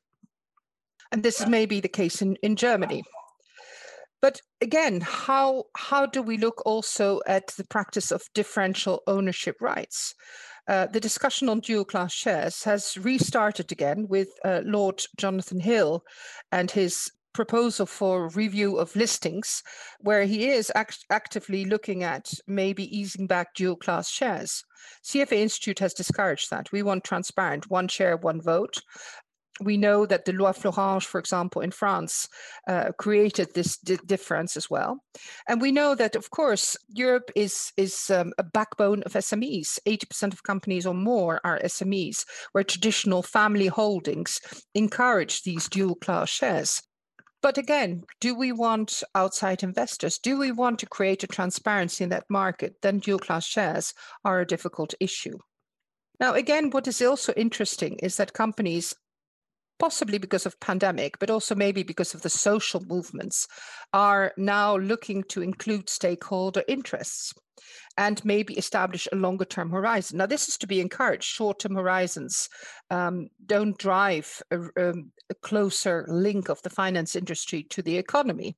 And 1.11 1.23
this 1.23 1.47
may 1.47 1.65
be 1.65 1.79
the 1.79 1.87
case 1.87 2.21
in, 2.21 2.35
in 2.43 2.55
Germany. 2.55 3.03
But 4.21 4.41
again, 4.61 5.01
how 5.01 5.65
how 5.77 6.05
do 6.05 6.21
we 6.21 6.37
look 6.37 6.61
also 6.65 7.21
at 7.25 7.47
the 7.47 7.65
practice 7.65 8.11
of 8.11 8.23
differential 8.33 9.01
ownership 9.07 9.55
rights? 9.61 10.13
Uh, 10.67 10.85
the 10.85 10.99
discussion 10.99 11.49
on 11.49 11.61
dual 11.61 11.85
class 11.85 12.13
shares 12.13 12.63
has 12.63 12.95
restarted 12.97 13.71
again 13.71 14.07
with 14.07 14.27
uh, 14.45 14.61
Lord 14.63 15.01
Jonathan 15.17 15.59
Hill 15.59 16.03
and 16.51 16.69
his 16.69 17.09
proposal 17.33 17.85
for 17.85 18.29
review 18.29 18.77
of 18.77 18.95
listings, 18.95 19.63
where 19.99 20.25
he 20.25 20.49
is 20.49 20.71
act- 20.75 21.05
actively 21.09 21.65
looking 21.65 22.03
at 22.03 22.29
maybe 22.47 22.83
easing 22.95 23.27
back 23.27 23.53
dual 23.55 23.75
class 23.75 24.09
shares. 24.09 24.63
CFA 25.03 25.37
Institute 25.37 25.79
has 25.79 25.93
discouraged 25.93 26.49
that. 26.49 26.71
We 26.71 26.83
want 26.83 27.03
transparent, 27.03 27.69
one 27.69 27.87
share, 27.87 28.17
one 28.17 28.41
vote. 28.41 28.75
We 29.61 29.77
know 29.77 30.05
that 30.05 30.25
the 30.25 30.33
Loi 30.33 30.51
Florange, 30.51 31.05
for 31.05 31.19
example, 31.19 31.61
in 31.61 31.71
France, 31.71 32.27
uh, 32.67 32.91
created 32.97 33.53
this 33.53 33.77
di- 33.77 33.97
difference 34.05 34.55
as 34.55 34.69
well. 34.69 35.03
And 35.47 35.61
we 35.61 35.71
know 35.71 35.95
that, 35.95 36.15
of 36.15 36.29
course, 36.29 36.77
Europe 36.87 37.31
is, 37.35 37.71
is 37.77 38.09
um, 38.09 38.33
a 38.37 38.43
backbone 38.43 39.03
of 39.03 39.13
SMEs. 39.13 39.79
80% 39.85 40.33
of 40.33 40.43
companies 40.43 40.85
or 40.85 40.93
more 40.93 41.41
are 41.43 41.59
SMEs, 41.59 42.25
where 42.51 42.63
traditional 42.63 43.21
family 43.21 43.67
holdings 43.67 44.39
encourage 44.73 45.43
these 45.43 45.67
dual 45.67 45.95
class 45.95 46.29
shares. 46.29 46.81
But 47.41 47.57
again, 47.57 48.03
do 48.19 48.35
we 48.35 48.51
want 48.51 49.01
outside 49.15 49.63
investors? 49.63 50.19
Do 50.19 50.37
we 50.37 50.51
want 50.51 50.79
to 50.79 50.85
create 50.85 51.23
a 51.23 51.27
transparency 51.27 52.03
in 52.03 52.09
that 52.09 52.25
market? 52.29 52.75
Then 52.81 52.99
dual 52.99 53.19
class 53.19 53.45
shares 53.45 53.93
are 54.25 54.41
a 54.41 54.47
difficult 54.47 54.93
issue. 54.99 55.37
Now, 56.19 56.33
again, 56.33 56.69
what 56.69 56.87
is 56.87 57.01
also 57.01 57.31
interesting 57.33 57.97
is 57.99 58.17
that 58.17 58.33
companies 58.33 58.93
possibly 59.79 60.17
because 60.17 60.45
of 60.45 60.59
pandemic 60.59 61.17
but 61.19 61.29
also 61.29 61.55
maybe 61.55 61.83
because 61.83 62.13
of 62.13 62.21
the 62.21 62.29
social 62.29 62.81
movements 62.87 63.47
are 63.93 64.33
now 64.37 64.77
looking 64.77 65.23
to 65.23 65.41
include 65.41 65.89
stakeholder 65.89 66.63
interests 66.67 67.33
and 67.97 68.23
maybe 68.23 68.53
establish 68.53 69.07
a 69.11 69.15
longer 69.15 69.45
term 69.45 69.69
horizon. 69.69 70.17
Now, 70.17 70.25
this 70.25 70.47
is 70.47 70.57
to 70.59 70.67
be 70.67 70.79
encouraged. 70.79 71.25
Short 71.25 71.59
term 71.59 71.75
horizons 71.75 72.49
um, 72.89 73.27
don't 73.45 73.77
drive 73.77 74.41
a, 74.51 74.89
um, 74.89 75.11
a, 75.29 75.35
closer 75.41 76.05
link 76.07 76.49
of 76.49 76.61
the 76.61 76.69
finance 76.69 77.15
industry 77.15 77.63
to 77.63 77.81
the 77.81 77.97
economy. 77.97 78.55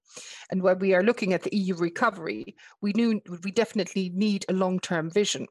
And 0.51 0.62
when 0.62 0.80
we 0.80 0.94
are 0.94 1.04
looking 1.04 1.34
at 1.34 1.44
the 1.44 1.56
EU 1.56 1.75
recovery, 1.75 2.56
we, 2.82 2.94
knew, 2.94 3.22
we 3.44 3.51
definitely 3.51 4.12
need 4.13 4.46
a 4.48 4.54
long 4.54 4.80
term 4.80 5.10
vision. 5.10 5.48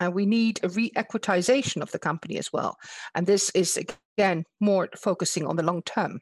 And 0.00 0.14
we 0.14 0.26
need 0.26 0.60
a 0.62 0.68
re 0.68 0.90
equitization 0.96 1.82
of 1.82 1.90
the 1.92 1.98
company 1.98 2.38
as 2.38 2.52
well. 2.52 2.76
And 3.14 3.26
this 3.26 3.50
is, 3.50 3.78
again, 4.18 4.44
more 4.60 4.88
focusing 4.96 5.46
on 5.46 5.56
the 5.56 5.62
long 5.62 5.82
term. 5.82 6.20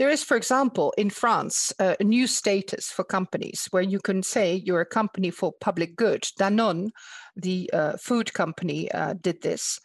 There 0.00 0.08
is, 0.08 0.24
for 0.24 0.34
example, 0.38 0.94
in 0.96 1.10
France, 1.10 1.74
a 1.78 2.02
new 2.02 2.26
status 2.26 2.90
for 2.90 3.04
companies 3.04 3.68
where 3.70 3.82
you 3.82 3.98
can 4.00 4.22
say 4.22 4.62
you're 4.64 4.80
a 4.80 4.86
company 4.86 5.30
for 5.30 5.52
public 5.60 5.94
good. 5.94 6.22
Danone, 6.40 6.88
the 7.36 7.68
uh, 7.70 7.98
food 7.98 8.32
company, 8.32 8.90
uh, 8.92 9.12
did 9.20 9.42
this. 9.42 9.78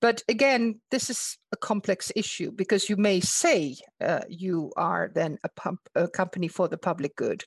But 0.00 0.22
again, 0.28 0.80
this 0.90 1.08
is 1.08 1.38
a 1.52 1.56
complex 1.56 2.12
issue 2.14 2.52
because 2.52 2.90
you 2.90 2.96
may 2.96 3.20
say 3.20 3.76
uh, 4.00 4.20
you 4.28 4.72
are 4.76 5.10
then 5.14 5.38
a, 5.42 5.48
pump, 5.48 5.80
a, 5.94 6.06
company 6.06 6.48
for 6.48 6.68
the 6.68 6.76
public 6.76 7.16
good, 7.16 7.44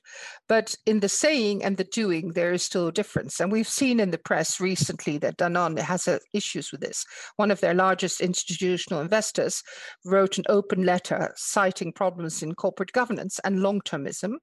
but 0.48 0.74
in 0.84 1.00
the 1.00 1.08
saying 1.08 1.62
and 1.62 1.76
the 1.76 1.84
doing, 1.84 2.32
there 2.32 2.52
is 2.52 2.62
still 2.62 2.88
a 2.88 2.92
difference. 2.92 3.40
And 3.40 3.52
we've 3.52 3.68
seen 3.68 4.00
in 4.00 4.10
the 4.10 4.18
press 4.18 4.60
recently 4.60 5.18
that 5.18 5.38
Danone 5.38 5.78
has 5.78 6.08
uh, 6.08 6.18
issues 6.32 6.72
with 6.72 6.80
this. 6.80 7.04
One 7.36 7.50
of 7.50 7.60
their 7.60 7.74
largest 7.74 8.20
institutional 8.20 9.00
investors 9.00 9.62
wrote 10.04 10.38
an 10.38 10.44
open 10.48 10.84
letter 10.84 11.32
citing 11.36 11.92
problems 11.92 12.42
in 12.42 12.54
corporate 12.54 12.92
governance 12.92 13.38
and 13.44 13.62
long 13.62 13.80
termism 13.82 14.34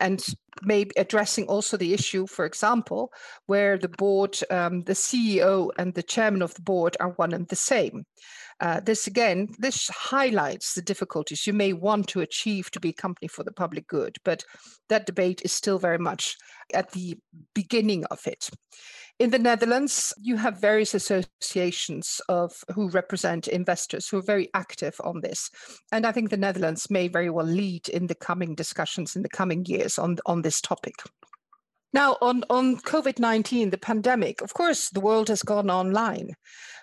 and 0.00 0.24
maybe 0.62 0.90
addressing 0.96 1.46
also 1.46 1.76
the 1.76 1.94
issue, 1.94 2.26
for 2.26 2.44
example, 2.44 3.10
where 3.46 3.78
the 3.78 3.88
board, 3.88 4.38
um, 4.50 4.82
the 4.84 4.92
CEO 4.92 5.70
and 5.78 5.94
the 5.94 6.02
chairman 6.02 6.42
of 6.42 6.54
the 6.54 6.62
board 6.62 6.96
are 7.00 7.10
one 7.10 7.31
and 7.34 7.48
the 7.48 7.56
same. 7.56 8.04
Uh, 8.60 8.80
this 8.80 9.06
again, 9.06 9.48
this 9.58 9.88
highlights 9.88 10.74
the 10.74 10.82
difficulties 10.82 11.46
you 11.46 11.52
may 11.52 11.72
want 11.72 12.06
to 12.08 12.20
achieve 12.20 12.70
to 12.70 12.80
be 12.80 12.90
a 12.90 12.94
company 12.94 13.26
for 13.28 13.42
the 13.42 13.52
public 13.52 13.86
good, 13.88 14.16
but 14.24 14.44
that 14.88 15.06
debate 15.06 15.42
is 15.44 15.52
still 15.52 15.78
very 15.78 15.98
much 15.98 16.36
at 16.72 16.90
the 16.92 17.16
beginning 17.54 18.04
of 18.06 18.20
it. 18.26 18.48
In 19.18 19.30
the 19.30 19.38
Netherlands, 19.38 20.12
you 20.20 20.36
have 20.36 20.60
various 20.60 20.94
associations 20.94 22.20
of 22.28 22.52
who 22.74 22.88
represent 22.88 23.46
investors 23.46 24.08
who 24.08 24.18
are 24.18 24.22
very 24.22 24.48
active 24.54 24.94
on 25.04 25.20
this. 25.20 25.50
And 25.92 26.06
I 26.06 26.12
think 26.12 26.30
the 26.30 26.36
Netherlands 26.36 26.90
may 26.90 27.08
very 27.08 27.30
well 27.30 27.46
lead 27.46 27.88
in 27.88 28.06
the 28.06 28.14
coming 28.14 28.54
discussions 28.54 29.14
in 29.14 29.22
the 29.22 29.28
coming 29.28 29.64
years 29.66 29.98
on, 29.98 30.18
on 30.26 30.42
this 30.42 30.60
topic. 30.60 30.94
Now, 31.92 32.16
on, 32.20 32.44
on 32.48 32.76
COVID 32.76 33.18
19, 33.18 33.70
the 33.70 33.78
pandemic, 33.78 34.40
of 34.40 34.54
course, 34.54 34.88
the 34.90 35.00
world 35.00 35.28
has 35.28 35.42
gone 35.42 35.70
online, 35.70 36.34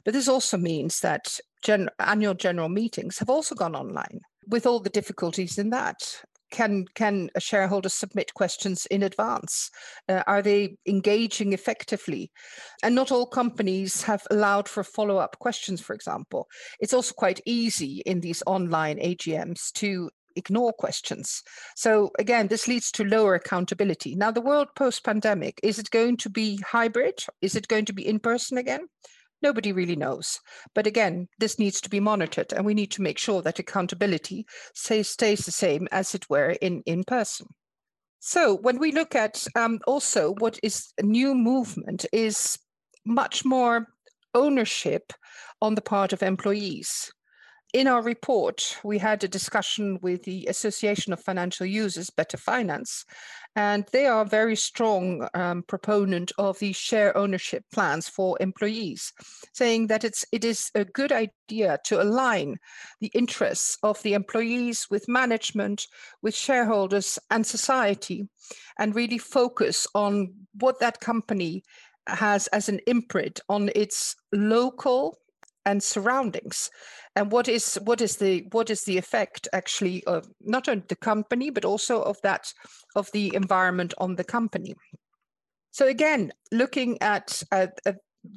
but 0.05 0.13
this 0.13 0.27
also 0.27 0.57
means 0.57 0.99
that 0.99 1.39
gen- 1.63 1.89
annual 1.99 2.35
general 2.35 2.69
meetings 2.69 3.17
have 3.19 3.29
also 3.29 3.55
gone 3.55 3.75
online. 3.75 4.21
With 4.47 4.65
all 4.65 4.79
the 4.79 4.89
difficulties 4.89 5.57
in 5.57 5.69
that 5.71 6.23
can 6.51 6.85
can 6.95 7.29
a 7.35 7.39
shareholder 7.39 7.89
submit 7.89 8.33
questions 8.33 8.85
in 8.87 9.03
advance? 9.03 9.69
Uh, 10.07 10.23
are 10.27 10.41
they 10.41 10.77
engaging 10.85 11.53
effectively? 11.53 12.31
And 12.83 12.95
not 12.95 13.11
all 13.11 13.25
companies 13.25 14.03
have 14.03 14.23
allowed 14.31 14.67
for 14.67 14.83
follow-up 14.83 15.37
questions 15.39 15.81
for 15.81 15.93
example. 15.93 16.47
It's 16.79 16.93
also 16.93 17.13
quite 17.13 17.41
easy 17.45 18.01
in 18.05 18.21
these 18.21 18.43
online 18.45 18.97
agms 18.97 19.71
to 19.73 20.09
ignore 20.35 20.73
questions. 20.73 21.41
So 21.75 22.11
again 22.19 22.47
this 22.47 22.67
leads 22.67 22.91
to 22.93 23.03
lower 23.03 23.35
accountability. 23.35 24.15
Now 24.15 24.31
the 24.31 24.41
world 24.41 24.69
post 24.75 25.03
pandemic 25.03 25.59
is 25.63 25.79
it 25.79 25.91
going 25.91 26.17
to 26.17 26.29
be 26.29 26.59
hybrid? 26.65 27.23
Is 27.41 27.55
it 27.55 27.67
going 27.67 27.85
to 27.85 27.93
be 27.93 28.07
in 28.07 28.19
person 28.19 28.57
again? 28.57 28.87
Nobody 29.41 29.71
really 29.71 29.95
knows. 29.95 30.39
But 30.75 30.85
again, 30.85 31.27
this 31.39 31.59
needs 31.59 31.79
to 31.81 31.89
be 31.89 32.01
monitored, 32.01 32.51
and 32.51 32.65
we 32.65 32.73
need 32.73 32.91
to 32.91 33.01
make 33.01 33.17
sure 33.17 33.41
that 33.41 33.59
accountability 33.59 34.45
stays, 34.73 35.09
stays 35.09 35.45
the 35.45 35.51
same 35.51 35.87
as 35.91 36.13
it 36.13 36.29
were 36.29 36.57
in, 36.61 36.83
in 36.85 37.05
person. 37.05 37.47
So, 38.19 38.57
when 38.57 38.79
we 38.79 38.91
look 38.91 39.15
at 39.15 39.47
um, 39.55 39.79
also 39.87 40.33
what 40.39 40.59
is 40.61 40.91
a 40.97 41.03
new 41.03 41.33
movement, 41.33 42.05
is 42.11 42.59
much 43.05 43.45
more 43.45 43.87
ownership 44.33 45.13
on 45.61 45.75
the 45.75 45.81
part 45.81 46.11
of 46.11 46.21
employees 46.21 47.11
in 47.73 47.87
our 47.87 48.01
report, 48.01 48.77
we 48.83 48.97
had 48.97 49.23
a 49.23 49.27
discussion 49.27 49.99
with 50.01 50.23
the 50.23 50.47
Association 50.47 51.13
of 51.13 51.19
Financial 51.19 51.65
Users, 51.65 52.09
Better 52.09 52.37
Finance, 52.37 53.05
and 53.55 53.85
they 53.91 54.07
are 54.07 54.21
a 54.21 54.29
very 54.29 54.55
strong 54.55 55.27
um, 55.35 55.63
proponent 55.63 56.31
of 56.37 56.57
these 56.59 56.75
share 56.75 57.15
ownership 57.15 57.63
plans 57.71 58.09
for 58.09 58.37
employees, 58.39 59.13
saying 59.53 59.87
that 59.87 60.03
it's 60.03 60.25
it 60.31 60.43
is 60.43 60.71
a 60.73 60.85
good 60.85 61.11
idea 61.11 61.77
to 61.85 62.01
align 62.01 62.57
the 63.01 63.11
interests 63.13 63.77
of 63.83 64.01
the 64.01 64.13
employees 64.13 64.87
with 64.89 65.07
management, 65.07 65.87
with 66.23 66.35
shareholders 66.35 67.19
and 67.29 67.45
society, 67.45 68.27
and 68.79 68.95
really 68.95 69.19
focus 69.19 69.85
on 69.93 70.33
what 70.59 70.79
that 70.79 71.01
company 71.01 71.63
has 72.07 72.47
as 72.47 72.67
an 72.69 72.79
imprint 72.87 73.39
on 73.47 73.69
its 73.75 74.15
local 74.33 75.17
and 75.65 75.83
surroundings. 75.83 76.69
And 77.15 77.31
what 77.31 77.47
is 77.47 77.75
what 77.83 78.01
is 78.01 78.17
the 78.17 78.47
what 78.51 78.69
is 78.69 78.83
the 78.83 78.97
effect 78.97 79.47
actually 79.53 80.03
of 80.05 80.27
not 80.41 80.69
only 80.69 80.83
the 80.87 80.95
company 80.95 81.49
but 81.49 81.65
also 81.65 82.01
of 82.01 82.17
that 82.23 82.53
of 82.95 83.11
the 83.11 83.33
environment 83.35 83.93
on 83.97 84.15
the 84.15 84.23
company? 84.23 84.75
So 85.71 85.87
again 85.87 86.31
looking 86.51 87.01
at, 87.01 87.43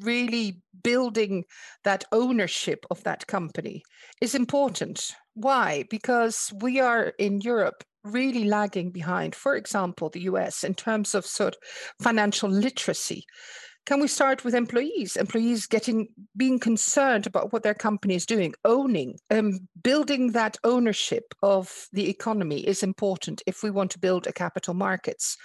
really 0.00 0.62
building 0.84 1.44
that 1.82 2.04
ownership 2.12 2.86
of 2.88 3.02
that 3.02 3.26
company 3.26 3.82
is 4.20 4.32
important. 4.32 5.12
Why? 5.34 5.84
Because 5.90 6.52
we 6.60 6.78
are 6.78 7.12
in 7.18 7.40
europe 7.40 7.82
really 8.04 8.44
lagging 8.44 8.90
behind 8.90 9.34
for 9.34 9.54
example 9.54 10.08
the 10.10 10.20
us 10.20 10.64
in 10.64 10.74
terms 10.74 11.14
of 11.14 11.24
sort 11.24 11.54
of 11.54 12.04
financial 12.04 12.48
literacy 12.48 13.24
can 13.84 14.00
we 14.00 14.08
start 14.08 14.44
with 14.44 14.54
employees 14.54 15.16
employees 15.16 15.66
getting 15.66 16.08
being 16.36 16.58
concerned 16.58 17.26
about 17.26 17.52
what 17.52 17.62
their 17.62 17.74
company 17.74 18.14
is 18.14 18.26
doing 18.26 18.54
owning 18.64 19.18
um, 19.30 19.60
building 19.82 20.32
that 20.32 20.56
ownership 20.64 21.34
of 21.42 21.88
the 21.92 22.08
economy 22.08 22.60
is 22.66 22.82
important 22.82 23.42
if 23.46 23.62
we 23.62 23.70
want 23.70 23.90
to 23.90 23.98
build 23.98 24.26
a 24.26 24.32
capital 24.32 24.74
markets 24.74 25.36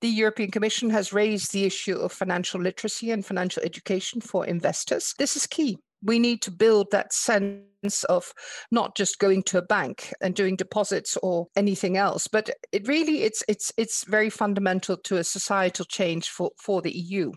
the 0.00 0.08
European 0.08 0.50
Commission 0.50 0.90
has 0.90 1.12
raised 1.12 1.52
the 1.52 1.64
issue 1.64 1.96
of 1.96 2.12
financial 2.12 2.60
literacy 2.60 3.10
and 3.10 3.26
financial 3.26 3.62
education 3.64 4.20
for 4.20 4.46
investors. 4.46 5.14
This 5.18 5.34
is 5.34 5.46
key. 5.46 5.78
We 6.02 6.20
need 6.20 6.40
to 6.42 6.52
build 6.52 6.92
that 6.92 7.12
sense 7.12 8.04
of 8.08 8.32
not 8.70 8.96
just 8.96 9.18
going 9.18 9.42
to 9.44 9.58
a 9.58 9.62
bank 9.62 10.14
and 10.20 10.36
doing 10.36 10.54
deposits 10.54 11.16
or 11.20 11.48
anything 11.56 11.96
else, 11.96 12.28
but 12.28 12.50
it 12.70 12.86
really 12.86 13.22
it's 13.22 13.42
it's 13.48 13.72
it's 13.76 14.04
very 14.04 14.30
fundamental 14.30 14.96
to 14.96 15.16
a 15.16 15.24
societal 15.24 15.84
change 15.84 16.28
for, 16.28 16.52
for 16.62 16.80
the 16.80 16.96
EU. 16.96 17.32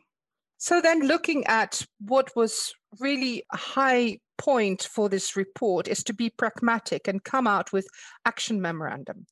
So 0.61 0.79
then 0.79 1.07
looking 1.07 1.43
at 1.47 1.83
what 1.99 2.35
was 2.35 2.71
really 2.99 3.43
a 3.51 3.57
high 3.57 4.19
point 4.37 4.83
for 4.83 5.09
this 5.09 5.35
report 5.35 5.87
is 5.87 6.03
to 6.03 6.13
be 6.13 6.29
pragmatic 6.29 7.07
and 7.07 7.23
come 7.23 7.47
out 7.47 7.73
with 7.73 7.87
action 8.27 8.61
memorandum. 8.61 9.25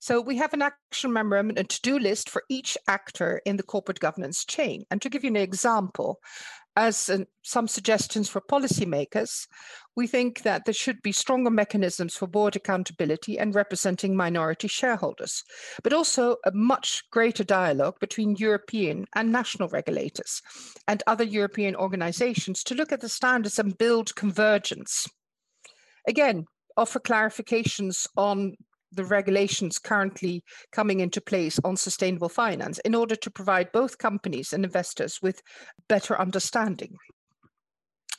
So 0.00 0.20
we 0.20 0.36
have 0.36 0.52
an 0.52 0.60
action 0.60 1.10
memorandum, 1.10 1.56
a 1.56 1.64
to-do 1.64 1.98
list 1.98 2.28
for 2.28 2.42
each 2.50 2.76
actor 2.86 3.40
in 3.46 3.56
the 3.56 3.62
corporate 3.62 3.98
governance 3.98 4.44
chain. 4.44 4.84
And 4.90 5.00
to 5.00 5.08
give 5.08 5.24
you 5.24 5.30
an 5.30 5.36
example, 5.36 6.20
as 6.76 7.08
an, 7.08 7.26
some 7.42 7.68
suggestions 7.68 8.28
for 8.28 8.40
policymakers, 8.40 9.46
we 9.96 10.06
think 10.06 10.42
that 10.42 10.64
there 10.64 10.74
should 10.74 11.00
be 11.02 11.12
stronger 11.12 11.50
mechanisms 11.50 12.16
for 12.16 12.26
board 12.26 12.56
accountability 12.56 13.38
and 13.38 13.54
representing 13.54 14.16
minority 14.16 14.66
shareholders, 14.66 15.44
but 15.82 15.92
also 15.92 16.36
a 16.44 16.50
much 16.52 17.04
greater 17.10 17.44
dialogue 17.44 17.94
between 18.00 18.36
European 18.36 19.06
and 19.14 19.30
national 19.30 19.68
regulators 19.68 20.42
and 20.88 21.02
other 21.06 21.24
European 21.24 21.76
organizations 21.76 22.64
to 22.64 22.74
look 22.74 22.90
at 22.90 23.00
the 23.00 23.08
standards 23.08 23.58
and 23.58 23.78
build 23.78 24.14
convergence. 24.16 25.06
Again, 26.08 26.46
offer 26.76 26.98
clarifications 26.98 28.06
on 28.16 28.54
the 28.94 29.04
regulations 29.04 29.78
currently 29.78 30.42
coming 30.72 31.00
into 31.00 31.20
place 31.20 31.58
on 31.64 31.76
sustainable 31.76 32.28
finance 32.28 32.78
in 32.80 32.94
order 32.94 33.16
to 33.16 33.30
provide 33.30 33.72
both 33.72 33.98
companies 33.98 34.52
and 34.52 34.64
investors 34.64 35.20
with 35.22 35.42
better 35.88 36.18
understanding. 36.18 36.96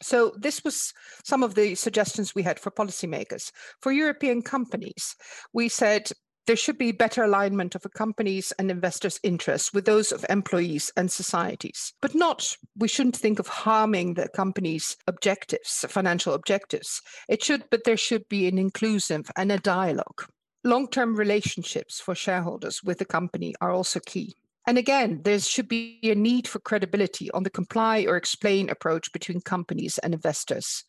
So 0.01 0.33
this 0.37 0.63
was 0.63 0.93
some 1.23 1.41
of 1.41 1.55
the 1.55 1.75
suggestions 1.75 2.35
we 2.35 2.43
had 2.43 2.59
for 2.59 2.69
policymakers. 2.69 3.51
For 3.81 3.91
European 3.91 4.41
companies, 4.41 5.15
we 5.53 5.69
said 5.69 6.11
there 6.47 6.55
should 6.55 6.77
be 6.77 6.91
better 6.91 7.23
alignment 7.23 7.73
of 7.73 7.85
a 7.85 7.89
company's 7.89 8.51
and 8.59 8.69
investors' 8.69 9.19
interests 9.23 9.73
with 9.73 9.85
those 9.85 10.11
of 10.11 10.25
employees 10.29 10.91
and 10.95 11.11
societies. 11.11 11.93
But 12.01 12.13
not, 12.13 12.55
we 12.77 12.87
shouldn't 12.87 13.17
think 13.17 13.39
of 13.39 13.47
harming 13.47 14.13
the 14.13 14.29
company's 14.29 14.95
objectives, 15.07 15.85
financial 15.89 16.33
objectives. 16.33 17.01
It 17.27 17.43
should, 17.43 17.63
but 17.71 17.83
there 17.83 17.97
should 17.97 18.27
be 18.29 18.47
an 18.47 18.59
inclusive 18.59 19.31
and 19.35 19.51
a 19.51 19.57
dialogue. 19.57 20.25
Long 20.65 20.87
term 20.87 21.15
relationships 21.15 21.99
for 21.99 22.15
shareholders 22.15 22.83
with 22.83 22.97
the 22.97 23.05
company 23.05 23.53
are 23.61 23.69
also 23.69 23.99
key. 23.99 24.33
And 24.67 24.79
again, 24.79 25.21
there 25.23 25.39
should 25.39 25.67
be 25.67 25.99
a 26.01 26.15
need 26.15 26.47
for 26.47 26.57
credibility 26.57 27.29
on 27.31 27.43
the 27.43 27.51
comply 27.51 28.05
or 28.07 28.17
explain 28.17 28.71
approach 28.71 29.11
between 29.13 29.41
companies 29.41 29.99
and 29.99 30.11
investors. 30.11 30.83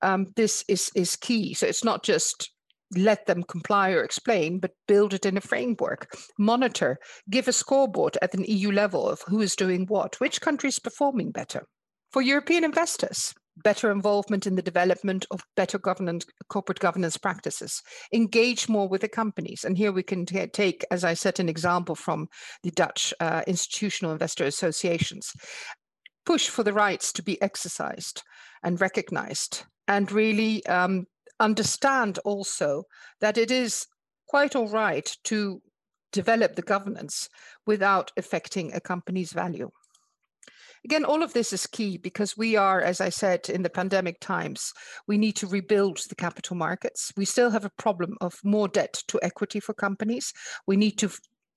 Um, 0.00 0.28
this 0.36 0.64
is, 0.66 0.90
is 0.94 1.14
key. 1.14 1.52
So 1.52 1.66
it's 1.66 1.84
not 1.84 2.02
just 2.02 2.50
let 2.96 3.26
them 3.26 3.42
comply 3.42 3.90
or 3.90 4.02
explain, 4.02 4.60
but 4.60 4.72
build 4.86 5.12
it 5.12 5.26
in 5.26 5.36
a 5.36 5.42
framework, 5.42 6.10
monitor, 6.38 6.98
give 7.28 7.48
a 7.48 7.52
scoreboard 7.52 8.16
at 8.22 8.32
an 8.32 8.44
EU 8.44 8.72
level 8.72 9.06
of 9.06 9.20
who 9.28 9.42
is 9.42 9.54
doing 9.54 9.84
what, 9.88 10.18
which 10.20 10.40
country 10.40 10.68
is 10.68 10.78
performing 10.78 11.32
better. 11.32 11.66
For 12.12 12.22
European 12.22 12.64
investors, 12.64 13.34
better 13.62 13.90
involvement 13.90 14.46
in 14.46 14.54
the 14.54 14.62
development 14.62 15.26
of 15.30 15.42
better 15.56 15.78
governance, 15.78 16.24
corporate 16.48 16.80
governance 16.80 17.16
practices, 17.16 17.82
engage 18.12 18.68
more 18.68 18.88
with 18.88 19.00
the 19.00 19.08
companies. 19.08 19.64
And 19.64 19.76
here 19.76 19.92
we 19.92 20.02
can 20.02 20.26
t- 20.26 20.46
take, 20.46 20.84
as 20.90 21.04
I 21.04 21.14
said, 21.14 21.40
an 21.40 21.48
example 21.48 21.94
from 21.94 22.28
the 22.62 22.70
Dutch 22.70 23.12
uh, 23.20 23.42
institutional 23.46 24.12
investor 24.12 24.44
associations. 24.44 25.32
Push 26.26 26.48
for 26.48 26.62
the 26.62 26.72
rights 26.72 27.12
to 27.14 27.22
be 27.22 27.40
exercised 27.40 28.22
and 28.62 28.80
recognized, 28.80 29.64
and 29.86 30.12
really 30.12 30.64
um, 30.66 31.06
understand 31.40 32.18
also 32.24 32.84
that 33.20 33.38
it 33.38 33.50
is 33.50 33.86
quite 34.28 34.54
all 34.54 34.68
right 34.68 35.16
to 35.24 35.62
develop 36.12 36.56
the 36.56 36.62
governance 36.62 37.28
without 37.66 38.12
affecting 38.16 38.72
a 38.72 38.80
company's 38.80 39.32
value. 39.32 39.70
Again, 40.84 41.04
all 41.04 41.22
of 41.22 41.32
this 41.32 41.52
is 41.52 41.66
key 41.66 41.98
because 41.98 42.36
we 42.36 42.56
are, 42.56 42.80
as 42.80 43.00
I 43.00 43.08
said, 43.08 43.48
in 43.48 43.62
the 43.62 43.70
pandemic 43.70 44.20
times, 44.20 44.72
we 45.06 45.18
need 45.18 45.36
to 45.36 45.46
rebuild 45.46 45.98
the 46.08 46.14
capital 46.14 46.56
markets. 46.56 47.12
We 47.16 47.24
still 47.24 47.50
have 47.50 47.64
a 47.64 47.72
problem 47.78 48.16
of 48.20 48.38
more 48.44 48.68
debt 48.68 49.02
to 49.08 49.20
equity 49.22 49.60
for 49.60 49.74
companies. 49.74 50.32
We 50.66 50.76
need 50.76 50.98
to 50.98 51.10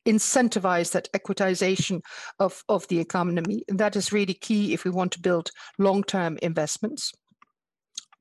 incentivize 0.06 0.92
that 0.92 1.10
equitization 1.14 2.02
of, 2.40 2.64
of 2.68 2.88
the 2.88 3.00
economy. 3.00 3.64
And 3.70 3.80
that 3.80 3.96
is 3.96 4.12
really 4.12 4.34
key 4.34 4.74
if 4.74 4.84
we 4.84 4.92
want 4.92 5.12
to 5.14 5.22
build 5.22 5.52
long 5.78 6.04
term 6.04 6.38
investments. 6.42 7.12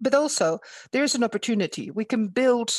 But 0.00 0.14
also, 0.14 0.60
there 0.92 1.04
is 1.04 1.14
an 1.14 1.24
opportunity. 1.24 1.90
We 1.90 2.06
can 2.06 2.28
build 2.28 2.72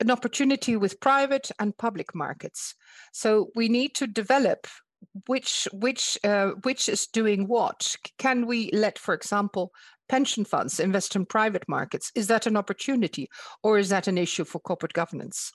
an 0.00 0.10
opportunity 0.10 0.76
with 0.76 1.00
private 1.00 1.50
and 1.58 1.76
public 1.76 2.14
markets. 2.14 2.74
So 3.12 3.50
we 3.56 3.68
need 3.68 3.94
to 3.96 4.06
develop 4.06 4.66
which 5.26 5.68
which 5.72 6.18
uh, 6.24 6.50
which 6.62 6.88
is 6.88 7.06
doing 7.06 7.48
what? 7.48 7.96
Can 8.18 8.46
we 8.46 8.70
let 8.72 8.98
for 8.98 9.14
example 9.14 9.72
pension 10.08 10.44
funds 10.44 10.80
invest 10.80 11.16
in 11.16 11.26
private 11.26 11.68
markets? 11.68 12.10
Is 12.14 12.26
that 12.28 12.46
an 12.46 12.56
opportunity 12.56 13.28
or 13.62 13.78
is 13.78 13.88
that 13.88 14.08
an 14.08 14.18
issue 14.18 14.44
for 14.44 14.60
corporate 14.60 14.92
governance? 14.92 15.52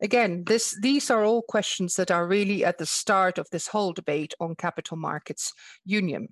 Again 0.00 0.44
this 0.46 0.78
these 0.80 1.10
are 1.10 1.24
all 1.24 1.42
questions 1.42 1.94
that 1.94 2.10
are 2.10 2.26
really 2.26 2.64
at 2.64 2.78
the 2.78 2.86
start 2.86 3.38
of 3.38 3.48
this 3.50 3.68
whole 3.68 3.92
debate 3.92 4.34
on 4.40 4.54
capital 4.54 4.96
markets 4.96 5.52
union. 5.84 6.28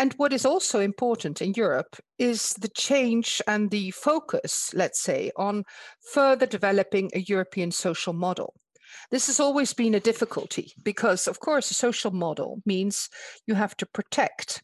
And 0.00 0.12
what 0.12 0.32
is 0.32 0.46
also 0.46 0.78
important 0.78 1.42
in 1.42 1.54
Europe 1.54 1.96
is 2.18 2.54
the 2.54 2.68
change 2.68 3.42
and 3.48 3.68
the 3.68 3.90
focus, 3.90 4.70
let's 4.72 5.00
say, 5.00 5.32
on 5.34 5.64
further 6.12 6.46
developing 6.46 7.10
a 7.14 7.18
European 7.18 7.72
social 7.72 8.12
model. 8.12 8.54
This 9.10 9.26
has 9.26 9.40
always 9.40 9.72
been 9.72 9.94
a 9.94 10.00
difficulty 10.00 10.72
because, 10.82 11.26
of 11.26 11.40
course, 11.40 11.70
a 11.70 11.74
social 11.74 12.10
model 12.10 12.62
means 12.66 13.08
you 13.46 13.54
have 13.54 13.76
to 13.78 13.86
protect 13.86 14.62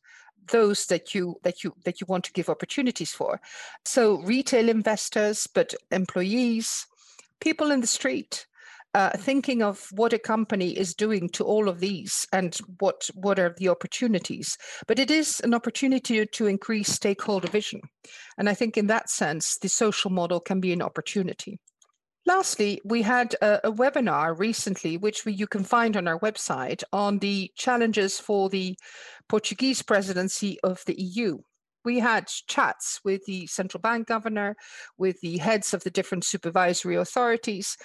those 0.50 0.86
that 0.86 1.14
you 1.14 1.36
that 1.42 1.64
you 1.64 1.74
that 1.84 2.00
you 2.00 2.06
want 2.08 2.24
to 2.24 2.32
give 2.32 2.48
opportunities 2.48 3.12
for. 3.12 3.40
So 3.84 4.20
retail 4.22 4.68
investors, 4.68 5.46
but 5.46 5.74
employees, 5.90 6.86
people 7.40 7.70
in 7.70 7.80
the 7.80 7.86
street, 7.86 8.46
uh, 8.94 9.10
thinking 9.16 9.62
of 9.62 9.88
what 9.92 10.12
a 10.12 10.18
company 10.18 10.70
is 10.70 10.94
doing 10.94 11.28
to 11.30 11.44
all 11.44 11.68
of 11.68 11.80
these 11.80 12.26
and 12.32 12.56
what 12.78 13.08
what 13.14 13.38
are 13.38 13.54
the 13.58 13.68
opportunities. 13.68 14.56
But 14.86 14.98
it 14.98 15.10
is 15.10 15.40
an 15.40 15.54
opportunity 15.54 16.24
to 16.24 16.46
increase 16.46 16.88
stakeholder 16.88 17.48
vision. 17.48 17.80
And 18.38 18.48
i 18.48 18.54
think 18.54 18.76
in 18.76 18.86
that 18.88 19.08
sense 19.10 19.58
the 19.58 19.68
social 19.68 20.10
model 20.10 20.40
can 20.40 20.60
be 20.60 20.72
an 20.72 20.82
opportunity 20.82 21.58
Lastly, 22.26 22.80
we 22.84 23.02
had 23.02 23.34
a, 23.42 23.68
a 23.68 23.72
webinar 23.72 24.38
recently, 24.38 24.96
which 24.96 25.26
we, 25.26 25.32
you 25.32 25.46
can 25.46 25.62
find 25.62 25.96
on 25.96 26.08
our 26.08 26.18
website, 26.20 26.82
on 26.90 27.18
the 27.18 27.50
challenges 27.54 28.18
for 28.18 28.48
the 28.48 28.78
Portuguese 29.28 29.82
presidency 29.82 30.58
of 30.62 30.82
the 30.86 30.98
EU. 30.98 31.38
We 31.84 31.98
had 31.98 32.28
chats 32.46 33.00
with 33.04 33.26
the 33.26 33.46
central 33.46 33.82
bank 33.82 34.08
governor, 34.08 34.56
with 34.96 35.20
the 35.20 35.36
heads 35.36 35.74
of 35.74 35.84
the 35.84 35.90
different 35.90 36.24
supervisory 36.24 36.96
authorities. 36.96 37.76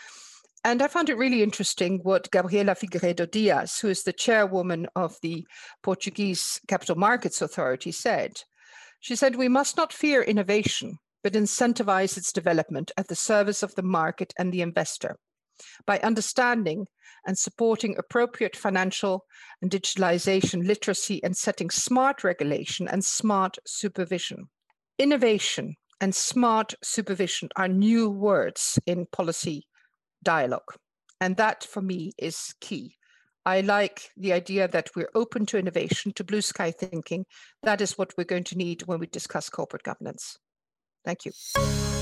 And 0.63 0.81
I 0.81 0.87
found 0.87 1.09
it 1.09 1.17
really 1.17 1.43
interesting 1.43 1.99
what 2.03 2.31
Gabriela 2.31 2.75
Figueiredo 2.75 3.29
Dias, 3.29 3.79
who 3.79 3.89
is 3.89 4.03
the 4.03 4.13
chairwoman 4.13 4.87
of 4.95 5.17
the 5.21 5.45
Portuguese 5.83 6.61
Capital 6.67 6.95
Markets 6.95 7.41
Authority, 7.41 7.91
said. 7.91 8.41
She 9.01 9.17
said, 9.17 9.35
We 9.35 9.49
must 9.49 9.75
not 9.75 9.91
fear 9.91 10.21
innovation 10.21 10.97
but 11.23 11.33
incentivize 11.33 12.17
its 12.17 12.31
development 12.31 12.91
at 12.97 13.07
the 13.07 13.15
service 13.15 13.63
of 13.63 13.75
the 13.75 13.83
market 13.83 14.33
and 14.37 14.51
the 14.51 14.61
investor 14.61 15.17
by 15.85 15.99
understanding 15.99 16.85
and 17.25 17.37
supporting 17.37 17.97
appropriate 17.97 18.55
financial 18.55 19.25
and 19.61 19.71
digitalization 19.71 20.65
literacy 20.65 21.21
and 21.23 21.35
setting 21.35 21.69
smart 21.69 22.23
regulation 22.23 22.87
and 22.87 23.03
smart 23.03 23.57
supervision. 23.65 24.49
Innovation 24.97 25.75
and 26.01 26.15
smart 26.15 26.73
supervision 26.81 27.49
are 27.55 27.67
new 27.67 28.09
words 28.09 28.79
in 28.85 29.05
policy 29.11 29.67
dialogue. 30.23 30.75
And 31.21 31.35
that 31.37 31.63
for 31.63 31.81
me 31.81 32.13
is 32.17 32.53
key. 32.61 32.95
I 33.45 33.61
like 33.61 34.11
the 34.15 34.33
idea 34.33 34.67
that 34.67 34.89
we're 34.95 35.09
open 35.15 35.45
to 35.47 35.57
innovation, 35.57 36.13
to 36.13 36.23
blue 36.23 36.41
sky 36.41 36.71
thinking. 36.71 37.25
That 37.63 37.81
is 37.81 37.97
what 37.97 38.13
we're 38.17 38.23
going 38.25 38.43
to 38.45 38.57
need 38.57 38.83
when 38.83 38.99
we 38.99 39.07
discuss 39.07 39.49
corporate 39.49 39.83
governance. 39.83 40.37
Thank 41.05 41.25
you. 41.25 41.98